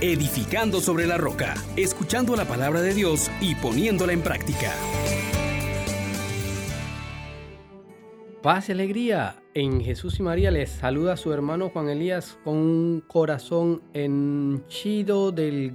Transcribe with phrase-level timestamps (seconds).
[0.00, 4.72] edificando sobre la roca, escuchando la palabra de Dios y poniéndola en práctica.
[8.42, 9.36] Paz y alegría.
[9.52, 15.32] En Jesús y María les saluda a su hermano Juan Elías con un corazón henchido
[15.32, 15.74] del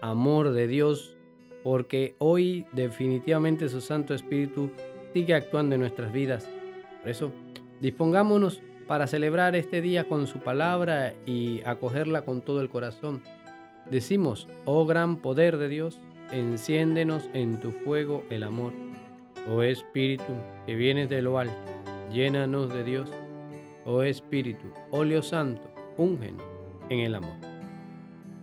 [0.00, 1.18] amor de Dios,
[1.62, 4.70] porque hoy definitivamente su Santo Espíritu
[5.12, 6.48] sigue actuando en nuestras vidas.
[7.00, 7.32] Por eso,
[7.80, 13.22] dispongámonos para celebrar este día con su palabra y acogerla con todo el corazón.
[13.90, 16.00] Decimos, oh gran poder de Dios,
[16.30, 18.72] enciéndenos en tu fuego el amor.
[19.50, 20.32] Oh Espíritu,
[20.66, 21.72] que vienes de lo alto
[22.12, 23.10] llénanos de Dios,
[23.86, 25.62] oh Espíritu, óleo santo,
[25.96, 26.42] úngenos
[26.90, 27.34] en el amor.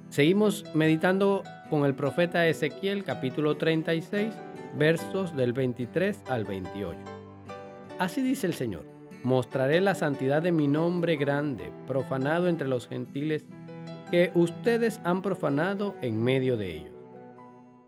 [0.09, 4.33] Seguimos meditando con el profeta Ezequiel capítulo 36,
[4.75, 6.97] versos del 23 al 28.
[7.99, 8.85] Así dice el Señor,
[9.23, 13.45] mostraré la santidad de mi nombre grande, profanado entre los gentiles,
[14.11, 16.93] que ustedes han profanado en medio de ellos.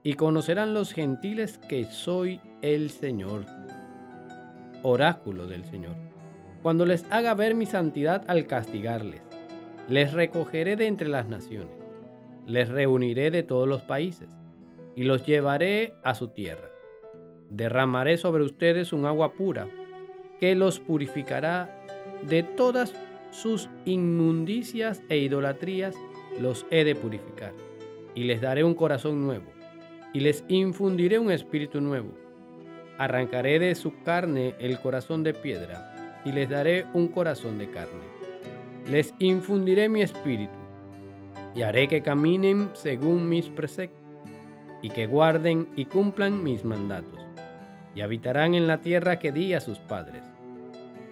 [0.04, 3.46] Y conocerán los gentiles que soy el Señor
[4.84, 5.96] oráculo del Señor.
[6.62, 9.22] Cuando les haga ver mi santidad al castigarles,
[9.88, 11.76] les recogeré de entre las naciones,
[12.46, 14.30] les reuniré de todos los países
[14.96, 16.70] y los llevaré a su tierra.
[17.50, 19.68] Derramaré sobre ustedes un agua pura
[20.40, 21.86] que los purificará
[22.28, 22.94] de todas
[23.32, 25.96] sus inmundicias e idolatrías,
[26.40, 27.54] los he de purificar.
[28.16, 29.52] Y les daré un corazón nuevo,
[30.14, 32.22] y les infundiré un espíritu nuevo
[33.02, 38.04] Arrancaré de su carne el corazón de piedra y les daré un corazón de carne.
[38.92, 40.54] Les infundiré mi espíritu
[41.56, 44.00] y haré que caminen según mis preceptos
[44.84, 47.20] y que guarden y cumplan mis mandatos
[47.96, 50.22] y habitarán en la tierra que di a sus padres.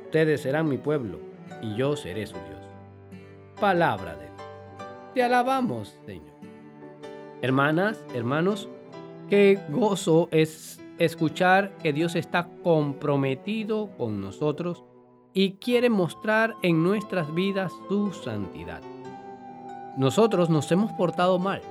[0.05, 1.19] Ustedes serán mi pueblo
[1.63, 3.23] y yo seré su Dios.
[3.59, 4.28] Palabra de.
[5.13, 6.35] Te alabamos, Señor.
[7.41, 8.69] Hermanas, hermanos,
[9.29, 14.83] qué gozo es escuchar que Dios está comprometido con nosotros
[15.33, 18.81] y quiere mostrar en nuestras vidas su santidad.
[19.97, 21.61] Nosotros nos hemos portado mal.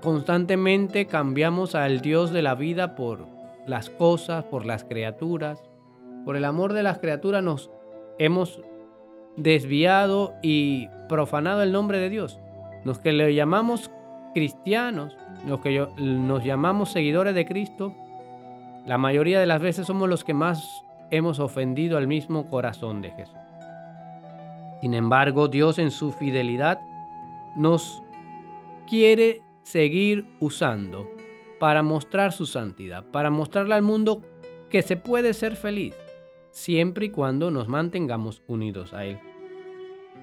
[0.00, 3.26] Constantemente cambiamos al Dios de la vida por
[3.66, 5.64] las cosas, por las criaturas.
[6.24, 7.70] Por el amor de las criaturas nos
[8.18, 8.60] hemos
[9.36, 12.38] desviado y profanado el nombre de Dios.
[12.84, 13.90] Los que le llamamos
[14.34, 17.94] cristianos, los que nos llamamos seguidores de Cristo,
[18.86, 23.10] la mayoría de las veces somos los que más hemos ofendido al mismo corazón de
[23.10, 23.36] Jesús.
[24.80, 26.78] Sin embargo, Dios en su fidelidad
[27.56, 28.02] nos
[28.88, 31.08] quiere seguir usando
[31.58, 34.22] para mostrar su santidad, para mostrarle al mundo
[34.70, 35.94] que se puede ser feliz
[36.50, 39.18] siempre y cuando nos mantengamos unidos a Él.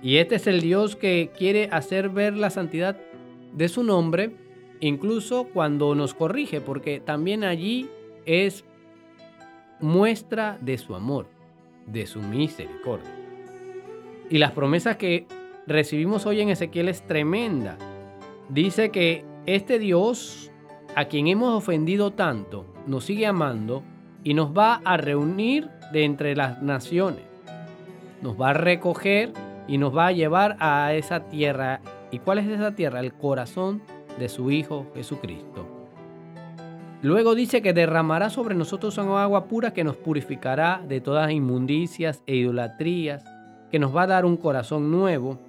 [0.05, 2.95] Y este es el Dios que quiere hacer ver la santidad
[3.53, 4.35] de su nombre,
[4.79, 7.89] incluso cuando nos corrige, porque también allí
[8.27, 8.65] es
[9.79, 11.25] muestra de su amor,
[11.87, 13.09] de su misericordia.
[14.29, 15.25] Y las promesas que
[15.65, 17.75] recibimos hoy en Ezequiel es tremenda.
[18.49, 20.51] Dice que este Dios,
[20.95, 23.81] a quien hemos ofendido tanto, nos sigue amando
[24.23, 27.23] y nos va a reunir de entre las naciones.
[28.21, 29.33] Nos va a recoger
[29.67, 31.81] y nos va a llevar a esa tierra
[32.15, 33.01] ¿Y cuál es esa tierra?
[33.01, 33.81] El corazón
[34.17, 35.67] de su Hijo Jesucristo.
[37.01, 42.23] Luego dice que derramará sobre nosotros una agua pura que nos purificará de todas inmundicias
[42.25, 43.25] e idolatrías,
[43.69, 45.39] que nos va a dar un corazón nuevo,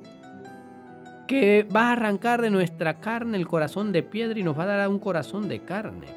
[1.29, 4.67] que va a arrancar de nuestra carne el corazón de piedra y nos va a
[4.67, 6.09] dar un corazón de carne.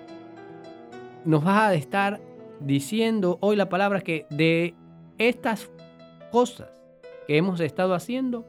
[1.26, 2.20] Nos va a estar
[2.60, 4.74] diciendo hoy la palabra que de
[5.20, 5.70] estas
[6.32, 6.79] cosas
[7.30, 8.44] que hemos estado haciendo,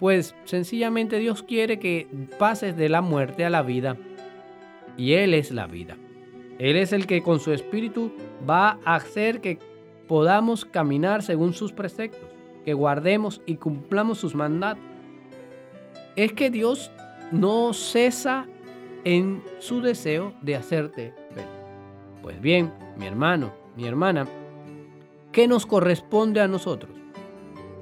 [0.00, 2.08] pues sencillamente Dios quiere que
[2.40, 3.96] pases de la muerte a la vida.
[4.96, 5.96] Y Él es la vida.
[6.58, 8.10] Él es el que con su espíritu
[8.50, 9.60] va a hacer que
[10.08, 12.28] podamos caminar según sus preceptos,
[12.64, 14.82] que guardemos y cumplamos sus mandatos.
[16.16, 16.90] Es que Dios
[17.30, 18.48] no cesa
[19.04, 21.46] en su deseo de hacerte feliz.
[22.22, 24.26] Pues bien, mi hermano, mi hermana,
[25.30, 27.03] ¿qué nos corresponde a nosotros?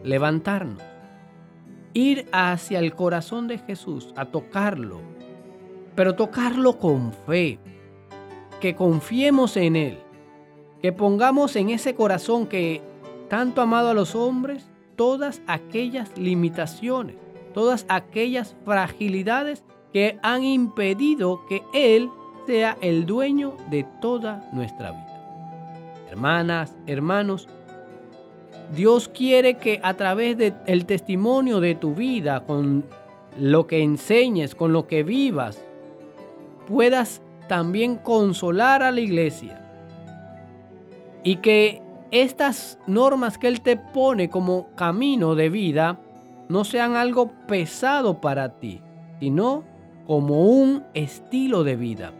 [0.04, 0.92] Levantarnos
[1.94, 5.00] ir hacia el corazón de Jesús, a tocarlo,
[5.94, 7.58] pero tocarlo con fe,
[8.60, 9.98] que confiemos en Él,
[10.80, 12.82] que pongamos en ese corazón que
[13.28, 17.16] tanto ha amado a los hombres todas aquellas limitaciones,
[17.54, 22.10] todas aquellas fragilidades que han impedido que Él
[22.46, 26.06] sea el dueño de toda nuestra vida.
[26.10, 27.48] Hermanas, hermanos,
[28.74, 32.84] Dios quiere que a través del testimonio de tu vida con
[33.38, 35.62] lo que enseñes, con lo que vivas,
[36.66, 39.58] puedas también consolar a la iglesia.
[41.22, 45.98] Y que estas normas que Él te pone como camino de vida
[46.48, 48.80] no sean algo pesado para ti,
[49.20, 49.64] sino
[50.06, 52.12] como un estilo de vida.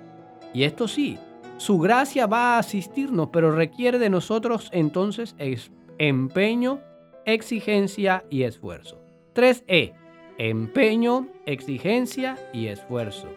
[0.54, 1.18] Y esto sí,
[1.56, 5.34] su gracia va a asistirnos, pero requiere de nosotros entonces
[5.98, 6.80] empeño,
[7.24, 9.00] exigencia y esfuerzo.
[9.34, 9.94] 3E.
[10.38, 13.28] Empeño, exigencia y esfuerzo.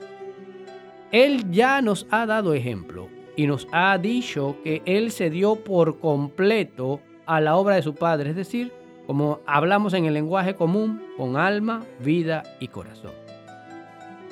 [1.11, 5.99] Él ya nos ha dado ejemplo y nos ha dicho que Él se dio por
[5.99, 8.71] completo a la obra de su Padre, es decir,
[9.07, 13.13] como hablamos en el lenguaje común, con alma, vida y corazón.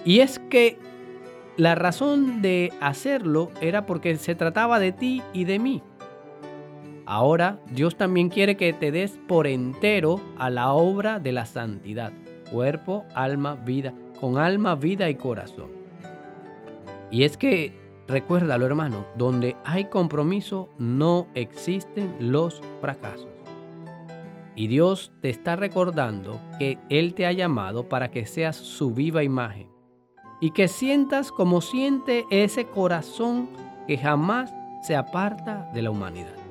[0.05, 0.77] Y es que
[1.55, 5.81] la razón de hacerlo era porque se trataba de ti y de mí.
[7.05, 12.13] Ahora Dios también quiere que te des por entero a la obra de la santidad,
[12.51, 15.71] cuerpo, alma, vida, con alma, vida y corazón.
[17.11, 17.73] Y es que,
[18.07, 23.27] recuérdalo hermano, donde hay compromiso no existen los fracasos.
[24.56, 29.23] Y Dios te está recordando que Él te ha llamado para que seas su viva
[29.23, 29.67] imagen
[30.39, 33.49] y que sientas como siente ese corazón
[33.88, 34.53] que jamás
[34.83, 36.43] se aparta de la humanidad.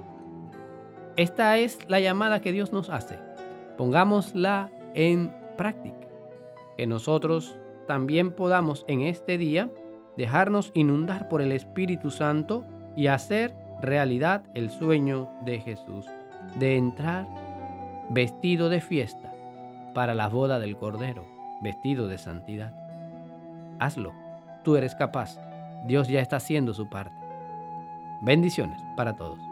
[1.16, 3.18] Esta es la llamada que Dios nos hace.
[3.76, 6.08] Pongámosla en práctica.
[6.76, 9.70] Que nosotros también podamos en este día
[10.16, 12.64] dejarnos inundar por el Espíritu Santo
[12.96, 16.06] y hacer realidad el sueño de Jesús,
[16.58, 17.26] de entrar
[18.08, 19.32] vestido de fiesta
[19.94, 21.26] para la boda del Cordero,
[21.60, 22.72] vestido de santidad.
[23.78, 24.12] Hazlo,
[24.62, 25.38] tú eres capaz,
[25.86, 27.16] Dios ya está haciendo su parte.
[28.22, 29.51] Bendiciones para todos.